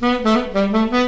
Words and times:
Mm-hmm. 0.00 1.07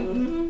Mm-hmm. 0.00 0.49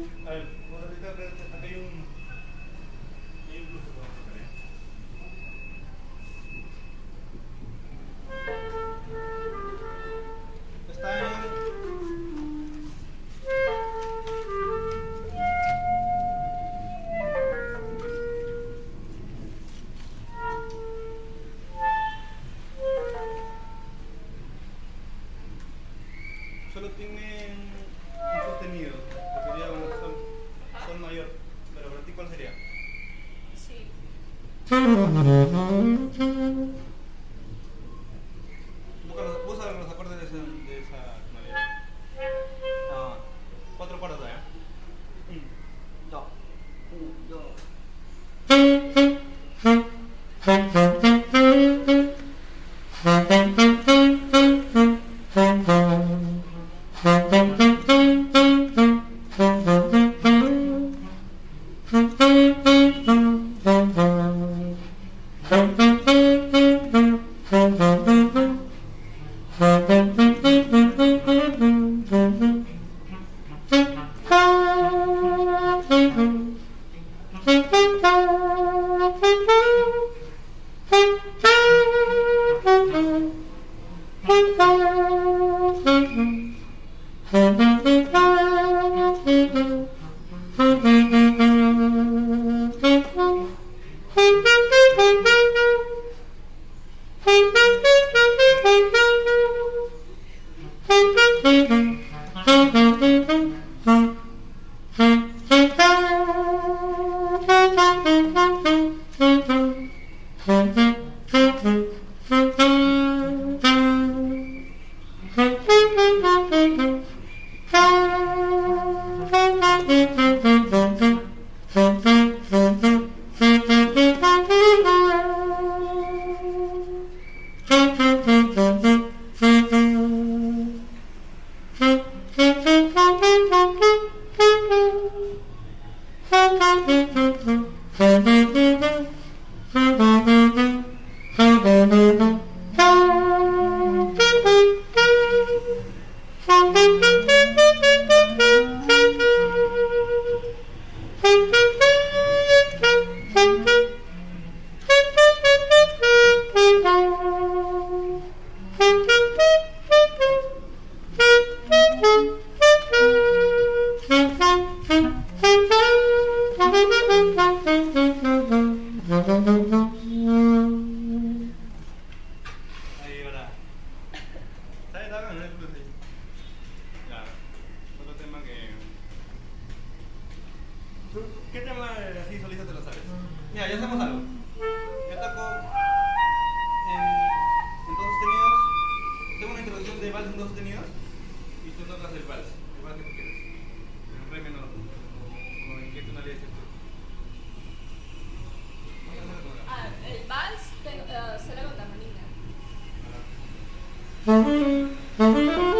Mm-hmm. 204.70 205.79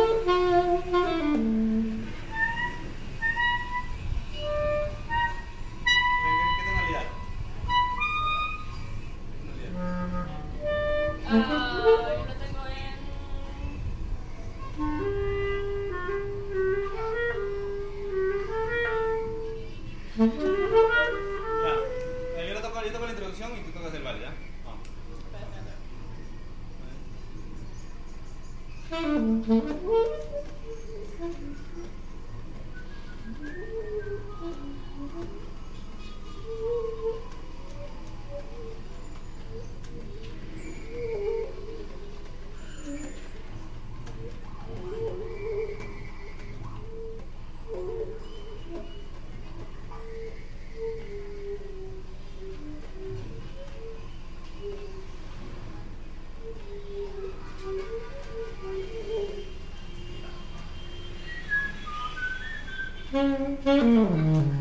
음. 63.21 64.60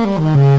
Música 0.00 0.49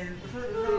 and 0.00 0.69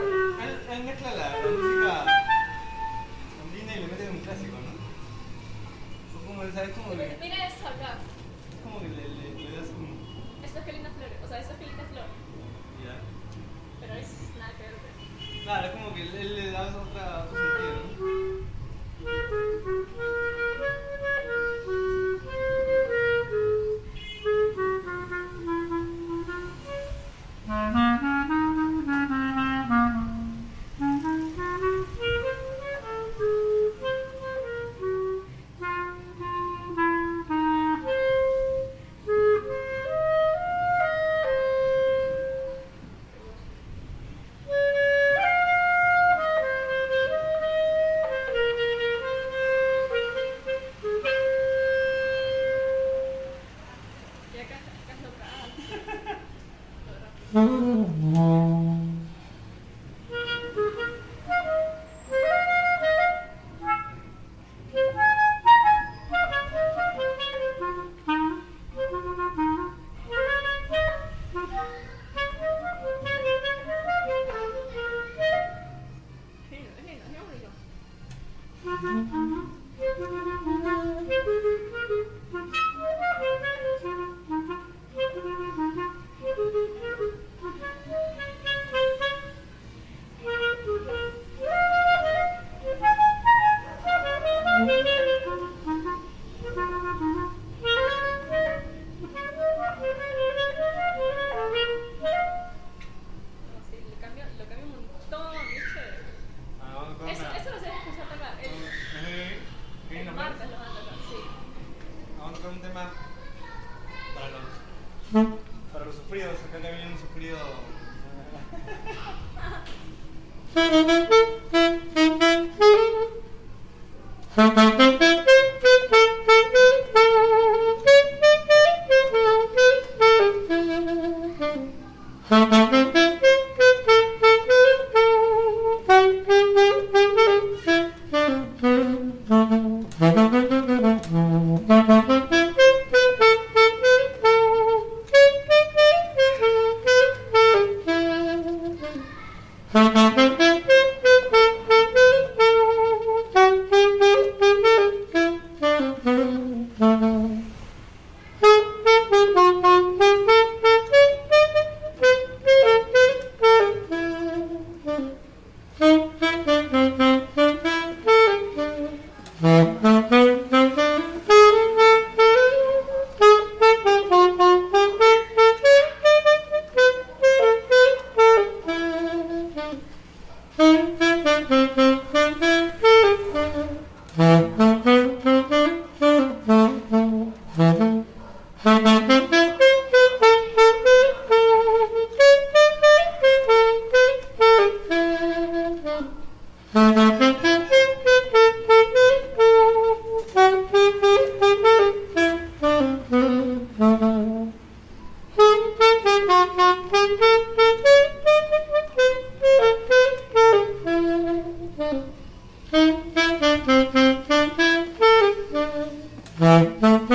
Mm-hmm. 216.42 217.11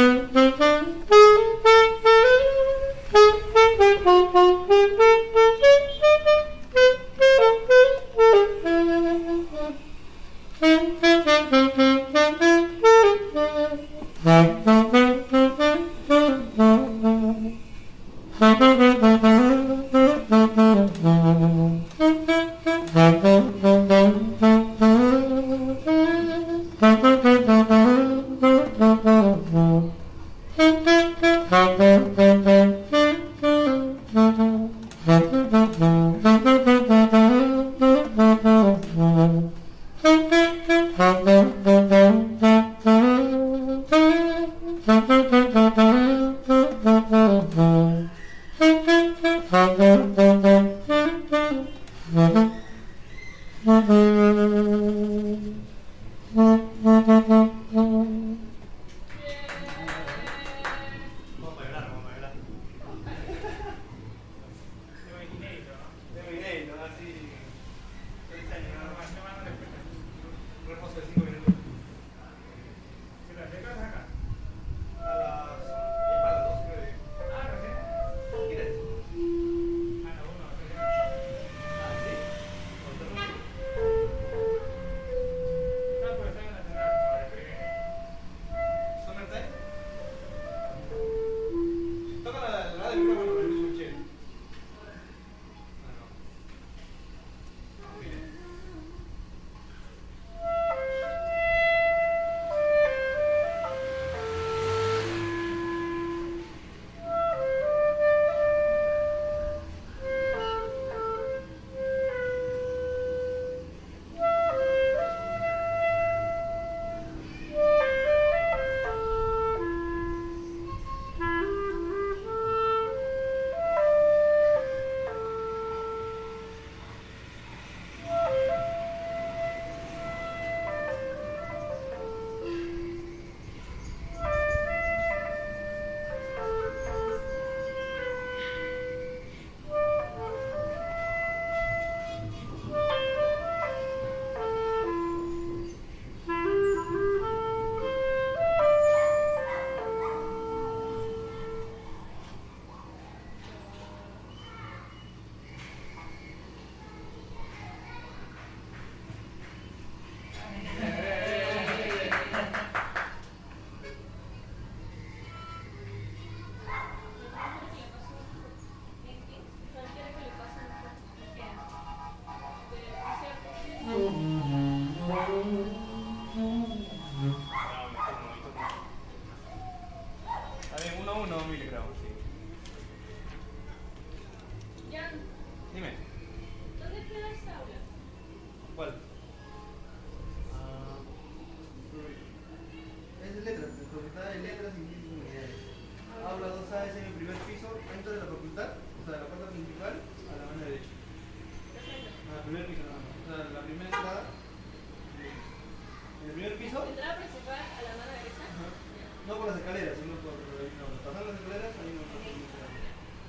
Escaleras, 209.67 209.99
sino 209.99 210.15
por. 210.23 210.39
No, 210.79 210.87
pasando 211.03 211.33
las 211.33 211.41
escaleras, 211.43 211.75
ahí 211.75 211.91
no. 211.91 212.03
no, 212.07 212.15
no, 212.23 212.31
no. 212.31 212.47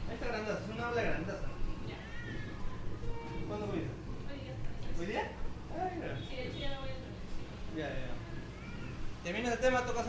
Ahí 0.06 0.14
está 0.14 0.28
grandaza, 0.28 0.62
es 0.62 0.70
una 0.70 0.88
aula 0.88 1.02
grandaza. 1.02 1.48
¿Cuándo 3.48 3.66
voy 3.68 3.78
a 3.78 3.82
ir? 3.82 3.90
Hoy 4.30 4.38
día. 4.46 4.54
¿Hoy 5.00 5.06
día? 5.08 5.32
Ay, 5.74 5.92
mira. 5.98 6.14
Sí, 6.30 6.36
de 6.36 6.44
hecho 6.46 6.58
ya 6.62 6.80
voy 6.80 6.90
a 6.90 6.94
entrar. 6.94 7.14
Ya, 7.74 7.88
ya, 7.90 8.06
ya. 8.06 8.16
Termina 9.24 9.54
el 9.54 9.60
tema, 9.60 9.86
tocas 9.86 10.07